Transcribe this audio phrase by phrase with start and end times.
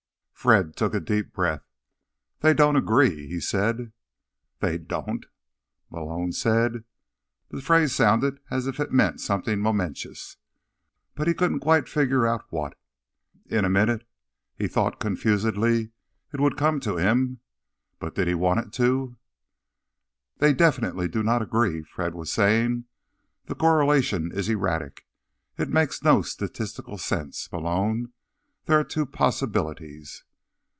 [0.41, 1.61] Fred took a deep breath.
[2.39, 3.91] "They don't agree," he said.
[4.59, 5.27] "They don't?"
[5.91, 6.83] Malone said.
[7.49, 10.37] The phrase sounded as if it meant something momentous,
[11.13, 12.75] but he couldn't quite figure out what.
[13.45, 14.03] In a minute,
[14.57, 15.91] he thought confusedly,
[16.33, 17.39] it would come to him.
[17.99, 19.17] But did he want it to?
[20.39, 22.85] "They definitely do not agree," Fred was saying.
[23.45, 25.05] "The correlation is erratic;
[25.59, 27.47] it makes no statistical sense.
[27.51, 28.11] Malone,
[28.65, 30.23] there are two possibilities."